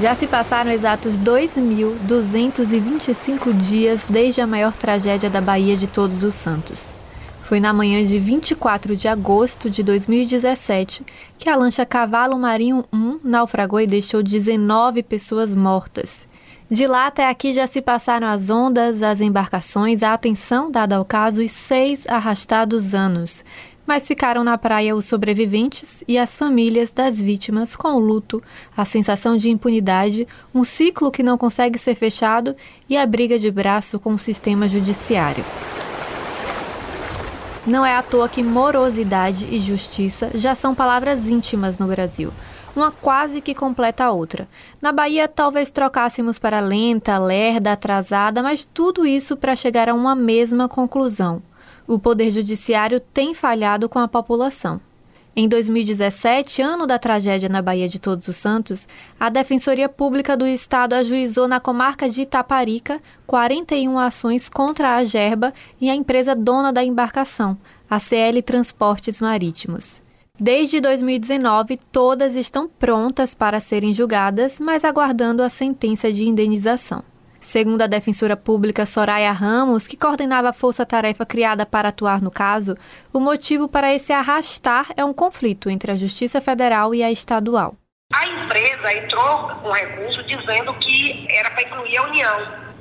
[0.00, 6.34] Já se passaram exatos 2.225 dias desde a maior tragédia da Bahia de Todos os
[6.34, 6.86] Santos.
[7.42, 11.04] Foi na manhã de 24 de agosto de 2017
[11.36, 16.26] que a lancha Cavalo Marinho 1 naufragou e deixou 19 pessoas mortas.
[16.70, 21.04] De lá até aqui já se passaram as ondas, as embarcações, a atenção dada ao
[21.04, 23.44] caso e seis arrastados anos
[23.90, 28.40] mas ficaram na praia os sobreviventes e as famílias das vítimas com o luto,
[28.76, 32.54] a sensação de impunidade, um ciclo que não consegue ser fechado
[32.88, 35.44] e a briga de braço com o sistema judiciário.
[37.66, 42.32] Não é à toa que morosidade e justiça já são palavras íntimas no Brasil.
[42.76, 44.46] Uma quase que completa a outra.
[44.80, 50.14] Na Bahia, talvez trocássemos para lenta, lerda, atrasada, mas tudo isso para chegar a uma
[50.14, 51.42] mesma conclusão
[51.90, 54.80] o Poder Judiciário tem falhado com a população.
[55.34, 58.86] Em 2017, ano da tragédia na Baía de Todos os Santos,
[59.18, 65.52] a Defensoria Pública do Estado ajuizou na comarca de Itaparica 41 ações contra a Gerba
[65.80, 70.00] e a empresa dona da embarcação, a CL Transportes Marítimos.
[70.38, 77.09] Desde 2019, todas estão prontas para serem julgadas, mas aguardando a sentença de indenização.
[77.50, 82.76] Segundo a defensora pública Soraya Ramos, que coordenava a força-tarefa criada para atuar no caso,
[83.12, 87.74] o motivo para esse arrastar é um conflito entre a Justiça Federal e a estadual.
[88.14, 92.38] A empresa entrou com recurso dizendo que era para incluir a União.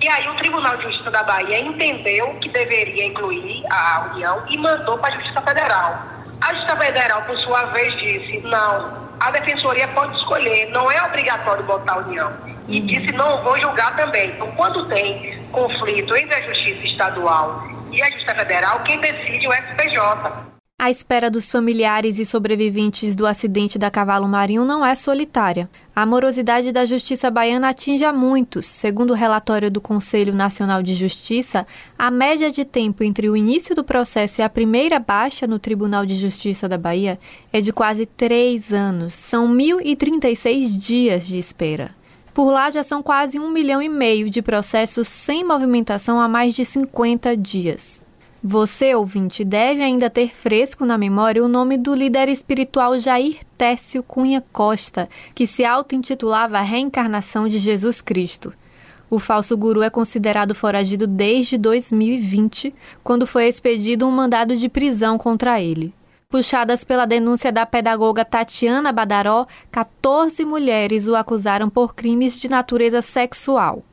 [0.00, 4.58] E aí o Tribunal de Justiça da Bahia entendeu que deveria incluir a União e
[4.58, 6.06] mandou para a Justiça Federal.
[6.40, 11.62] A Justiça Federal, por sua vez, disse: não, a Defensoria pode escolher, não é obrigatório
[11.64, 12.32] botar a União
[12.66, 14.30] e disse não vou julgar também.
[14.30, 17.62] Então, quando tem conflito entre a Justiça Estadual
[17.92, 20.52] e a Justiça Federal, quem decide é o SPJ.
[20.82, 25.70] A espera dos familiares e sobreviventes do acidente da Cavalo Marinho não é solitária.
[25.94, 28.66] A morosidade da justiça baiana atinge a muitos.
[28.66, 31.64] Segundo o relatório do Conselho Nacional de Justiça,
[31.96, 36.04] a média de tempo entre o início do processo e a primeira baixa no Tribunal
[36.04, 37.16] de Justiça da Bahia
[37.52, 39.14] é de quase três anos.
[39.14, 41.94] São 1.036 dias de espera.
[42.34, 46.54] Por lá já são quase um milhão e meio de processos sem movimentação há mais
[46.54, 48.02] de 50 dias.
[48.44, 54.02] Você, ouvinte, deve ainda ter fresco na memória o nome do líder espiritual Jair Técio
[54.02, 58.52] Cunha Costa, que se auto-intitulava a reencarnação de Jesus Cristo.
[59.08, 65.16] O falso guru é considerado foragido desde 2020, quando foi expedido um mandado de prisão
[65.16, 65.94] contra ele.
[66.28, 73.02] Puxadas pela denúncia da pedagoga Tatiana Badaró, 14 mulheres o acusaram por crimes de natureza
[73.02, 73.84] sexual.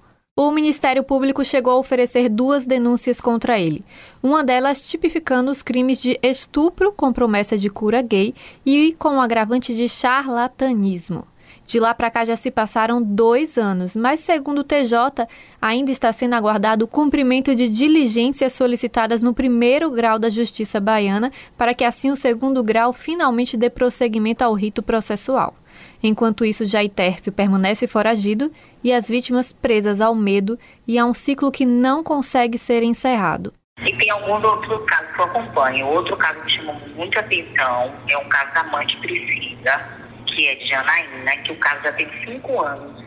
[0.42, 3.84] O Ministério Público chegou a oferecer duas denúncias contra ele,
[4.24, 8.34] uma delas tipificando os crimes de estupro com promessa de cura gay
[8.66, 11.28] e com o agravante de charlatanismo.
[11.66, 15.28] De lá para cá já se passaram dois anos, mas segundo o TJ,
[15.62, 21.32] ainda está sendo aguardado o cumprimento de diligências solicitadas no primeiro grau da Justiça Baiana,
[21.58, 25.56] para que assim o segundo grau finalmente dê prosseguimento ao rito processual.
[26.02, 28.52] Enquanto isso, Jair Tércio permanece foragido
[28.84, 33.54] e as vítimas presas ao medo e a um ciclo que não consegue ser encerrado.
[33.82, 35.88] E tem alguns outros casos que eu acompanho.
[35.88, 40.09] Outro caso que chamou muita atenção é um caso da mãe de Priscila,
[40.48, 43.04] é de Janaína, que o caso já tem cinco anos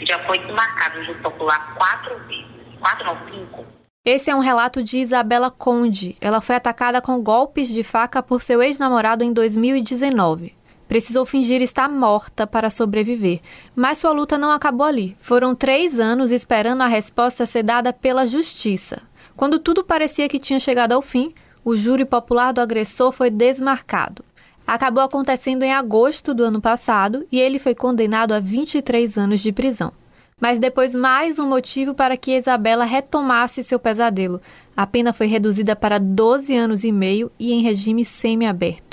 [0.00, 2.46] e já foi desmarcado no popular quatro vezes.
[2.80, 3.66] Quatro não, cinco.
[4.04, 6.16] Esse é um relato de Isabela Conde.
[6.20, 10.54] Ela foi atacada com golpes de faca por seu ex-namorado em 2019.
[10.86, 13.40] Precisou fingir estar morta para sobreviver,
[13.74, 15.16] mas sua luta não acabou ali.
[15.18, 19.02] Foram três anos esperando a resposta ser dada pela justiça.
[19.34, 24.24] Quando tudo parecia que tinha chegado ao fim, o júri popular do agressor foi desmarcado
[24.66, 29.52] acabou acontecendo em agosto do ano passado e ele foi condenado a 23 anos de
[29.52, 29.92] prisão.
[30.38, 34.40] Mas depois, mais um motivo para que Isabela retomasse seu pesadelo.
[34.76, 38.85] A pena foi reduzida para 12 anos e meio e em regime semiaberto.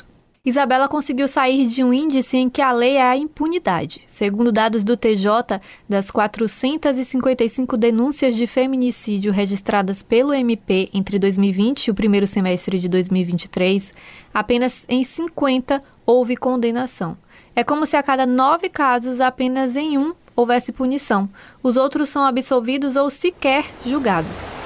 [0.46, 4.02] Isabela conseguiu sair de um índice em que a lei é a impunidade.
[4.10, 11.92] Segundo dados do TJ, das 455 denúncias de feminicídio registradas pelo MP entre 2020 e
[11.92, 13.94] o primeiro semestre de 2023,
[14.34, 17.18] apenas em 50 houve condenação.
[17.56, 21.30] É como se a cada nove casos, apenas em um houvesse punição.
[21.62, 24.63] Os outros são absolvidos ou sequer julgados.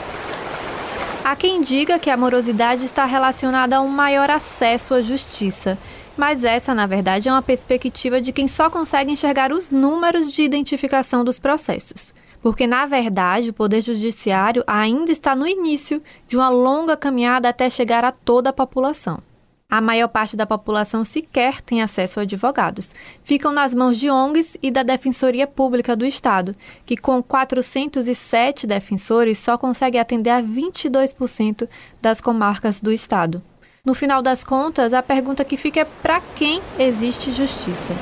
[1.30, 5.78] Há quem diga que a morosidade está relacionada a um maior acesso à justiça,
[6.16, 10.42] mas essa, na verdade, é uma perspectiva de quem só consegue enxergar os números de
[10.42, 12.16] identificação dos processos.
[12.42, 17.70] Porque, na verdade, o Poder Judiciário ainda está no início de uma longa caminhada até
[17.70, 19.20] chegar a toda a população.
[19.70, 22.96] A maior parte da população sequer tem acesso a advogados.
[23.22, 26.56] Ficam nas mãos de ONGs e da Defensoria Pública do Estado,
[26.86, 31.68] que com 407 defensores só consegue atender a 22%
[32.02, 33.44] das comarcas do Estado.
[33.84, 37.94] No final das contas, a pergunta que fica é para quem existe justiça.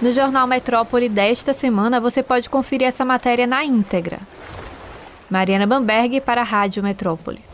[0.00, 4.20] No jornal Metrópole desta semana, você pode conferir essa matéria na íntegra.
[5.28, 7.49] Mariana Bamberg para a Rádio Metrópole.